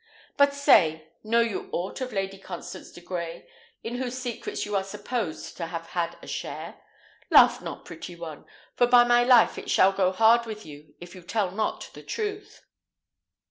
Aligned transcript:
But 0.35 0.55
say, 0.55 1.09
know 1.23 1.41
you 1.41 1.69
aught 1.71 2.01
of 2.01 2.11
Lady 2.11 2.39
Constance 2.39 2.91
de 2.91 3.01
Grey, 3.01 3.47
in 3.83 3.97
whose 3.97 4.17
secrets 4.17 4.65
you 4.65 4.75
are 4.75 4.83
supposed 4.83 5.55
to 5.57 5.67
have 5.67 5.85
had 5.89 6.17
a 6.23 6.27
share? 6.27 6.81
Laugh 7.29 7.61
not, 7.61 7.85
pretty 7.85 8.15
one; 8.15 8.45
for 8.75 8.87
by 8.87 9.03
my 9.03 9.23
life 9.23 9.59
it 9.59 9.69
shall 9.69 9.91
go 9.91 10.11
hard 10.11 10.47
with 10.47 10.65
you 10.65 10.95
if 10.99 11.13
you 11.13 11.21
tell 11.21 11.51
not 11.51 11.91
the 11.93 12.01
truth." 12.01 12.65